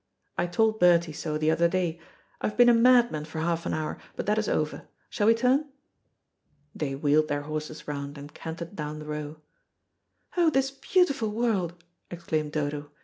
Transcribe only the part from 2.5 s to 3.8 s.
been a madman for half an